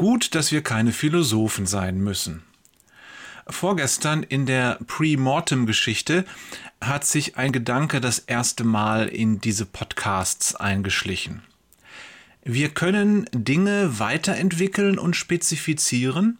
Gut, 0.00 0.34
dass 0.34 0.50
wir 0.50 0.62
keine 0.62 0.92
Philosophen 0.92 1.66
sein 1.66 1.98
müssen. 1.98 2.42
Vorgestern 3.46 4.22
in 4.22 4.46
der 4.46 4.78
Pre-Mortem-Geschichte 4.86 6.24
hat 6.80 7.04
sich 7.04 7.36
ein 7.36 7.52
Gedanke 7.52 8.00
das 8.00 8.18
erste 8.18 8.64
Mal 8.64 9.08
in 9.08 9.42
diese 9.42 9.66
Podcasts 9.66 10.56
eingeschlichen. 10.56 11.42
Wir 12.42 12.70
können 12.70 13.26
Dinge 13.34 13.98
weiterentwickeln 13.98 14.98
und 14.98 15.16
spezifizieren, 15.16 16.38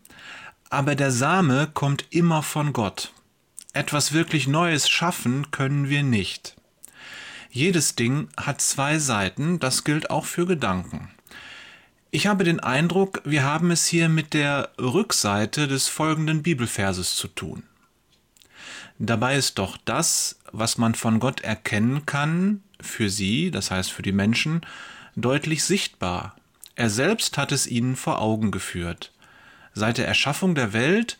aber 0.71 0.95
der 0.95 1.11
Same 1.11 1.69
kommt 1.75 2.07
immer 2.09 2.43
von 2.43 2.73
Gott. 2.73 3.13
Etwas 3.75 4.15
wirklich 4.15 4.49
Neues 4.49 4.89
schaffen 4.89 5.51
können 5.51 5.91
wir 5.91 6.03
nicht. 6.03 6.57
Jedes 7.51 7.95
Ding 7.95 8.31
hat 8.39 8.63
zwei 8.63 8.99
Seiten, 8.99 9.59
das 9.59 9.84
gilt 9.84 10.09
auch 10.09 10.24
für 10.24 10.47
Gedanken. 10.47 11.11
Ich 12.12 12.27
habe 12.27 12.42
den 12.42 12.59
Eindruck, 12.59 13.23
wir 13.24 13.45
haben 13.45 13.70
es 13.70 13.87
hier 13.87 14.09
mit 14.09 14.34
der 14.34 14.70
Rückseite 14.80 15.69
des 15.69 15.87
folgenden 15.87 16.42
Bibelverses 16.42 17.14
zu 17.14 17.28
tun. 17.28 17.62
Dabei 18.98 19.36
ist 19.36 19.59
doch 19.59 19.77
das, 19.84 20.41
was 20.50 20.77
man 20.77 20.96
von 20.96 21.20
Gott 21.20 21.42
erkennen 21.42 22.06
kann, 22.06 22.64
für 22.80 23.10
sie, 23.10 23.52
das 23.52 23.70
heißt 23.70 23.92
für 23.92 24.02
die 24.02 24.10
Menschen, 24.10 24.62
deutlich 25.14 25.62
sichtbar. 25.62 26.34
Er 26.74 26.91
selbst 26.91 27.38
hat 27.38 27.52
es 27.52 27.69
ihnen 27.69 27.95
vor 27.95 28.20
Augen 28.20 28.50
geführt. 28.50 29.12
Seit 29.72 29.98
der 29.98 30.08
Erschaffung 30.08 30.56
der 30.56 30.72
Welt 30.72 31.16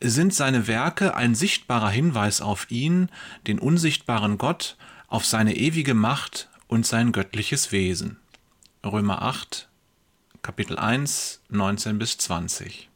sind 0.00 0.32
seine 0.32 0.68
Werke 0.68 1.16
ein 1.16 1.34
sichtbarer 1.34 1.90
Hinweis 1.90 2.40
auf 2.40 2.70
ihn, 2.70 3.08
den 3.48 3.58
unsichtbaren 3.58 4.38
Gott, 4.38 4.76
auf 5.08 5.26
seine 5.26 5.56
ewige 5.56 5.94
Macht 5.94 6.48
und 6.68 6.86
sein 6.86 7.10
göttliches 7.10 7.72
Wesen. 7.72 8.18
Römer 8.84 9.22
8, 9.22 9.69
Kapitel 10.42 10.78
1, 10.78 11.42
19 11.50 11.98
bis 11.98 12.16
20. 12.16 12.88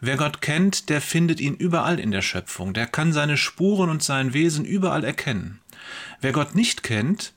Wer 0.00 0.16
Gott 0.16 0.40
kennt, 0.40 0.88
der 0.88 1.00
findet 1.00 1.40
ihn 1.40 1.54
überall 1.54 1.98
in 1.98 2.12
der 2.12 2.22
Schöpfung, 2.22 2.72
der 2.72 2.86
kann 2.86 3.12
seine 3.12 3.36
Spuren 3.36 3.90
und 3.90 4.02
sein 4.02 4.32
Wesen 4.32 4.64
überall 4.64 5.02
erkennen. 5.02 5.60
Wer 6.20 6.30
Gott 6.30 6.54
nicht 6.54 6.84
kennt, 6.84 7.32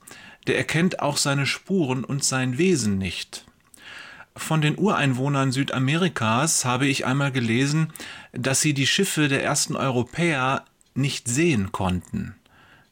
der 0.46 0.56
erkennt 0.56 1.00
auch 1.00 1.16
seine 1.16 1.44
Spuren 1.44 2.04
und 2.04 2.22
sein 2.22 2.56
Wesen 2.56 2.96
nicht. 2.96 3.44
Von 4.36 4.60
den 4.60 4.78
Ureinwohnern 4.78 5.50
Südamerikas 5.50 6.64
habe 6.64 6.86
ich 6.86 7.04
einmal 7.04 7.32
gelesen, 7.32 7.92
dass 8.32 8.60
sie 8.60 8.74
die 8.74 8.86
Schiffe 8.86 9.26
der 9.26 9.42
ersten 9.42 9.74
Europäer 9.74 10.64
nicht 10.94 11.26
sehen 11.26 11.72
konnten. 11.72 12.36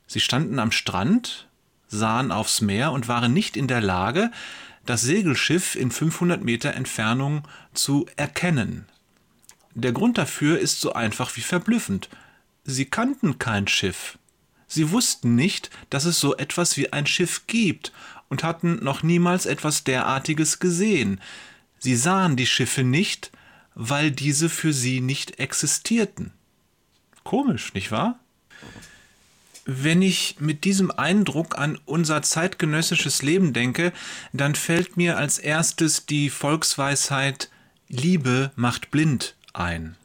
Sie 0.08 0.20
standen 0.20 0.58
am 0.58 0.73
Strand, 0.73 1.47
sahen 1.86 2.33
aufs 2.33 2.61
Meer 2.61 2.91
und 2.91 3.06
waren 3.06 3.33
nicht 3.33 3.56
in 3.56 3.69
der 3.69 3.80
Lage, 3.80 4.33
das 4.86 5.02
Segelschiff 5.02 5.77
in 5.77 5.91
500 5.91 6.42
Meter 6.42 6.75
Entfernung 6.75 7.47
zu 7.72 8.06
erkennen. 8.16 8.86
Der 9.74 9.92
Grund 9.92 10.19
dafür 10.19 10.58
ist 10.58 10.80
so 10.80 10.92
einfach 10.92 11.36
wie 11.36 11.41
verblüffend. 11.41 12.08
Sie 12.64 12.84
kannten 12.84 13.39
kein 13.39 13.69
Schiff. 13.69 14.19
Sie 14.66 14.91
wussten 14.91 15.34
nicht, 15.34 15.70
dass 15.91 16.05
es 16.05 16.19
so 16.19 16.36
etwas 16.36 16.77
wie 16.77 16.92
ein 16.92 17.06
Schiff 17.06 17.47
gibt 17.47 17.92
und 18.28 18.44
hatten 18.44 18.83
noch 18.83 19.02
niemals 19.02 19.47
etwas 19.47 19.84
derartiges 19.84 20.58
gesehen. 20.58 21.20
Sie 21.78 21.96
sahen 21.96 22.36
die 22.36 22.46
Schiffe 22.46 22.83
nicht, 22.83 23.30
weil 23.74 24.11
diese 24.11 24.48
für 24.48 24.72
sie 24.72 25.00
nicht 25.00 25.39
existierten. 25.39 26.33
Komisch, 27.24 27.74
nicht 27.74 27.91
wahr? 27.91 28.19
Wenn 29.64 30.02
ich 30.02 30.36
mit 30.41 30.64
diesem 30.64 30.91
Eindruck 30.91 31.56
an 31.56 31.78
unser 31.84 32.22
zeitgenössisches 32.22 33.22
Leben 33.22 33.52
denke, 33.52 33.92
dann 34.32 34.56
fällt 34.56 34.96
mir 34.96 35.16
als 35.16 35.38
erstes 35.38 36.06
die 36.06 36.30
Volksweisheit 36.30 37.48
Liebe 37.88 38.50
macht 38.56 38.90
blind 38.90 39.36
ein. 39.52 39.96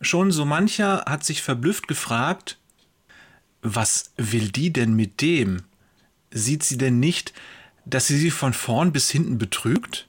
Schon 0.00 0.32
so 0.32 0.44
mancher 0.44 1.04
hat 1.06 1.24
sich 1.24 1.42
verblüfft 1.42 1.86
gefragt, 1.86 2.58
was 3.62 4.12
will 4.16 4.48
die 4.48 4.72
denn 4.72 4.94
mit 4.94 5.20
dem? 5.20 5.62
Sieht 6.30 6.62
sie 6.62 6.78
denn 6.78 6.98
nicht, 6.98 7.34
dass 7.84 8.06
sie 8.06 8.18
sie 8.18 8.30
von 8.30 8.54
vorn 8.54 8.92
bis 8.92 9.10
hinten 9.10 9.36
betrügt? 9.38 10.08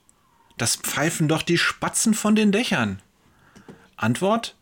Das 0.57 0.77
pfeifen 0.77 1.27
doch 1.27 1.41
die 1.41 1.57
Spatzen 1.57 2.13
von 2.13 2.35
den 2.35 2.51
Dächern. 2.51 3.01
Antwort? 3.97 4.55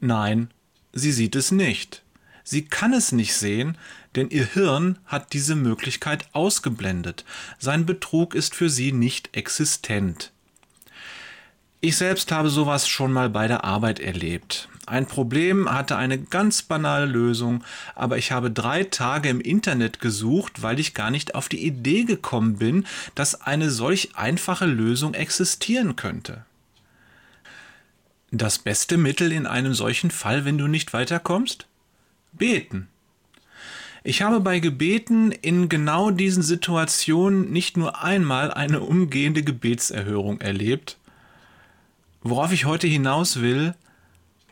Nein, 0.00 0.50
sie 0.92 1.12
sieht 1.12 1.36
es 1.36 1.50
nicht. 1.52 2.02
Sie 2.44 2.64
kann 2.64 2.92
es 2.92 3.12
nicht 3.12 3.34
sehen, 3.34 3.76
denn 4.16 4.30
ihr 4.30 4.46
Hirn 4.46 4.98
hat 5.06 5.32
diese 5.32 5.54
Möglichkeit 5.54 6.26
ausgeblendet. 6.32 7.24
Sein 7.58 7.86
Betrug 7.86 8.34
ist 8.34 8.54
für 8.54 8.70
sie 8.70 8.92
nicht 8.92 9.36
existent. 9.36 10.32
Ich 11.80 11.96
selbst 11.96 12.30
habe 12.30 12.50
sowas 12.50 12.88
schon 12.88 13.12
mal 13.12 13.30
bei 13.30 13.48
der 13.48 13.64
Arbeit 13.64 14.00
erlebt. 14.00 14.68
Ein 14.86 15.06
Problem 15.06 15.70
hatte 15.70 15.96
eine 15.96 16.18
ganz 16.18 16.62
banale 16.62 17.06
Lösung, 17.06 17.64
aber 17.94 18.18
ich 18.18 18.32
habe 18.32 18.50
drei 18.50 18.84
Tage 18.84 19.28
im 19.28 19.40
Internet 19.40 20.00
gesucht, 20.00 20.62
weil 20.62 20.80
ich 20.80 20.94
gar 20.94 21.10
nicht 21.10 21.34
auf 21.34 21.48
die 21.48 21.64
Idee 21.64 22.04
gekommen 22.04 22.56
bin, 22.58 22.86
dass 23.14 23.40
eine 23.40 23.70
solch 23.70 24.16
einfache 24.16 24.66
Lösung 24.66 25.14
existieren 25.14 25.96
könnte. 25.96 26.44
Das 28.32 28.58
beste 28.58 28.96
Mittel 28.96 29.32
in 29.32 29.46
einem 29.46 29.74
solchen 29.74 30.10
Fall, 30.10 30.44
wenn 30.44 30.58
du 30.58 30.66
nicht 30.66 30.92
weiterkommst? 30.92 31.66
Beten. 32.32 32.88
Ich 34.02 34.22
habe 34.22 34.40
bei 34.40 34.60
Gebeten 34.60 35.30
in 35.30 35.68
genau 35.68 36.10
diesen 36.10 36.42
Situationen 36.42 37.52
nicht 37.52 37.76
nur 37.76 38.02
einmal 38.02 38.50
eine 38.50 38.80
umgehende 38.80 39.42
Gebetserhörung 39.42 40.40
erlebt. 40.40 40.96
Worauf 42.22 42.52
ich 42.52 42.64
heute 42.64 42.86
hinaus 42.86 43.40
will, 43.40 43.74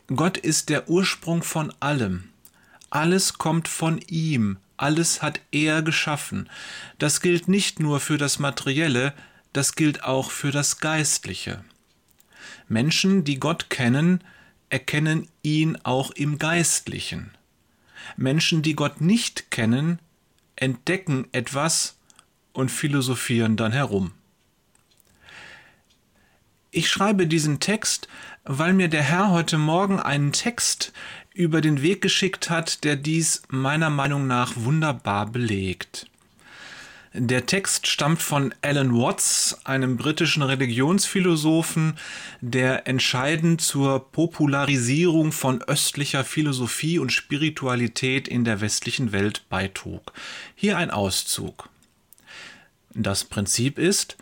Gott 0.07 0.37
ist 0.37 0.69
der 0.69 0.89
Ursprung 0.89 1.41
von 1.41 1.73
allem. 1.79 2.29
Alles 2.91 3.39
kommt 3.39 3.67
von 3.67 3.99
ihm, 4.07 4.57
alles 4.77 5.21
hat 5.21 5.39
er 5.51 5.81
geschaffen. 5.81 6.49
Das 6.97 7.21
gilt 7.21 7.47
nicht 7.47 7.79
nur 7.79 7.99
für 7.99 8.17
das 8.17 8.39
Materielle, 8.39 9.13
das 9.53 9.75
gilt 9.75 10.03
auch 10.03 10.31
für 10.31 10.51
das 10.51 10.79
Geistliche. 10.79 11.63
Menschen, 12.67 13.23
die 13.23 13.39
Gott 13.39 13.69
kennen, 13.69 14.23
erkennen 14.69 15.27
ihn 15.41 15.77
auch 15.83 16.11
im 16.11 16.37
Geistlichen. 16.37 17.31
Menschen, 18.17 18.61
die 18.61 18.75
Gott 18.75 19.01
nicht 19.01 19.51
kennen, 19.51 19.99
entdecken 20.55 21.27
etwas 21.31 21.97
und 22.53 22.69
philosophieren 22.69 23.55
dann 23.55 23.71
herum. 23.71 24.11
Ich 26.71 26.89
schreibe 26.89 27.25
diesen 27.25 27.59
Text, 27.59 28.07
weil 28.43 28.73
mir 28.73 28.89
der 28.89 29.01
Herr 29.01 29.31
heute 29.31 29.57
Morgen 29.57 29.99
einen 29.99 30.33
Text 30.33 30.93
über 31.33 31.61
den 31.61 31.81
Weg 31.81 32.01
geschickt 32.01 32.49
hat, 32.49 32.83
der 32.83 32.95
dies 32.95 33.41
meiner 33.49 33.89
Meinung 33.89 34.27
nach 34.27 34.53
wunderbar 34.55 35.25
belegt. 35.25 36.08
Der 37.13 37.47
Text 37.47 37.87
stammt 37.87 38.21
von 38.21 38.53
Alan 38.61 38.93
Watts, 38.93 39.57
einem 39.63 39.97
britischen 39.97 40.43
Religionsphilosophen, 40.43 41.97
der 42.39 42.87
entscheidend 42.87 43.61
zur 43.61 44.11
Popularisierung 44.11 45.31
von 45.31 45.63
östlicher 45.63 46.23
Philosophie 46.23 46.99
und 46.99 47.11
Spiritualität 47.11 48.27
in 48.27 48.43
der 48.43 48.61
westlichen 48.61 49.11
Welt 49.11 49.49
beitrug. 49.49 50.13
Hier 50.53 50.77
ein 50.77 50.91
Auszug. 50.91 51.69
Das 52.93 53.23
Prinzip 53.23 53.79
ist, 53.79 54.17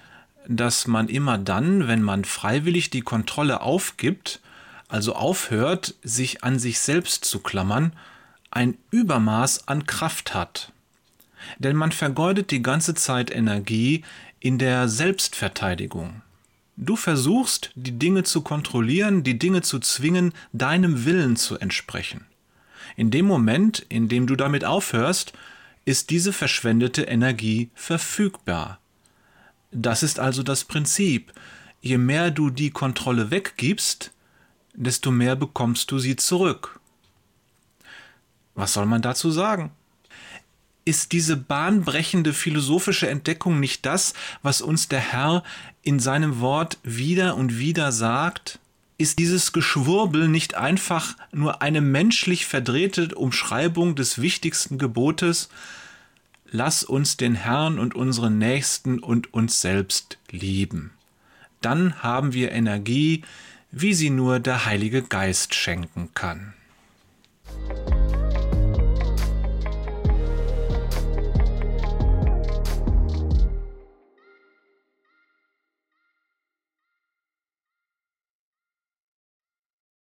dass 0.48 0.88
man 0.88 1.10
immer 1.10 1.38
dann, 1.38 1.90
wenn 1.90 2.02
man 2.02 2.24
freiwillig 2.24 2.90
die 2.90 3.02
Kontrolle 3.02 3.60
aufgibt, 3.60 4.40
also 4.88 5.14
aufhört, 5.14 5.96
sich 6.04 6.46
an 6.46 6.58
sich 6.58 6.80
selbst 6.80 7.26
zu 7.26 7.40
klammern, 7.40 7.92
ein 8.50 8.78
Übermaß 8.92 9.68
an 9.68 9.86
Kraft 9.86 10.34
hat 10.34 10.72
denn 11.60 11.76
man 11.76 11.92
vergeudet 11.92 12.52
die 12.52 12.62
ganze 12.62 12.94
Zeit 12.94 13.32
Energie 13.32 14.04
in 14.40 14.58
der 14.58 14.88
Selbstverteidigung. 14.88 16.22
Du 16.76 16.96
versuchst, 16.96 17.72
die 17.76 17.98
Dinge 17.98 18.24
zu 18.24 18.42
kontrollieren, 18.42 19.24
die 19.24 19.40
Dinge 19.40 19.64
zu 19.64 19.80
zwingen, 19.80 20.34
deinem 20.54 21.06
Willen 21.06 21.36
zu 21.36 21.58
entsprechen. 21.58 22.26
In 22.96 23.10
dem 23.10 23.26
Moment, 23.26 23.86
in 23.90 24.08
dem 24.08 24.28
du 24.28 24.36
damit 24.36 24.64
aufhörst, 24.64 25.34
ist 25.86 26.10
diese 26.10 26.34
verschwendete 26.34 27.04
Energie 27.04 27.70
verfügbar. 27.74 28.80
Das 29.72 30.04
ist 30.04 30.20
also 30.20 30.44
das 30.44 30.66
Prinzip. 30.66 31.34
Je 31.82 31.98
mehr 31.98 32.32
du 32.32 32.50
die 32.50 32.72
Kontrolle 32.72 33.32
weggibst, 33.32 34.12
desto 34.74 35.12
mehr 35.12 35.36
bekommst 35.36 35.92
du 35.92 36.00
sie 36.00 36.16
zurück. 36.16 36.80
Was 38.54 38.74
soll 38.74 38.86
man 38.86 39.02
dazu 39.02 39.32
sagen? 39.32 39.72
Ist 40.88 41.12
diese 41.12 41.36
bahnbrechende 41.36 42.32
philosophische 42.34 43.10
Entdeckung 43.10 43.60
nicht 43.60 43.86
das, 43.86 44.14
was 44.42 44.62
uns 44.62 44.88
der 44.88 45.02
Herr 45.02 45.44
in 45.84 46.00
seinem 46.00 46.40
Wort 46.40 46.78
wieder 46.82 47.36
und 47.36 47.60
wieder 47.60 47.92
sagt? 47.92 48.60
Ist 48.98 49.20
dieses 49.20 49.52
Geschwurbel 49.52 50.30
nicht 50.30 50.56
einfach 50.56 51.16
nur 51.34 51.62
eine 51.62 51.82
menschlich 51.82 52.46
verdrehte 52.46 53.14
Umschreibung 53.16 53.96
des 53.96 54.22
wichtigsten 54.22 54.78
Gebotes? 54.78 55.50
Lass 56.50 56.86
uns 56.86 57.18
den 57.18 57.36
Herrn 57.36 57.80
und 57.80 57.94
unseren 57.94 58.38
Nächsten 58.38 59.00
und 59.00 59.34
uns 59.34 59.60
selbst 59.62 60.18
lieben. 60.32 60.92
dann 61.62 62.02
haben 62.02 62.34
wir 62.34 62.52
Energie, 62.54 63.24
wie 63.72 63.94
sie 63.94 64.10
nur 64.10 64.40
der 64.40 64.66
Heilige 64.66 65.02
Geist 65.04 65.54
schenken 65.54 66.12
kann. 66.14 66.54